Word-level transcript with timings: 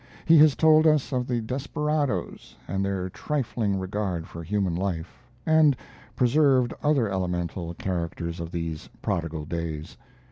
He 0.25 0.39
has 0.39 0.55
told 0.55 0.87
us 0.87 1.11
of 1.13 1.27
the 1.27 1.41
desperadoes 1.41 2.55
and 2.67 2.83
their 2.83 3.07
trifling 3.11 3.77
regard 3.77 4.25
for 4.27 4.41
human 4.41 4.73
life, 4.73 5.19
and 5.45 5.77
preserved 6.15 6.73
other 6.81 7.07
elemental 7.07 7.71
characters 7.75 8.39
of 8.39 8.51
these 8.51 8.89
prodigal 9.03 9.45
days. 9.45 9.97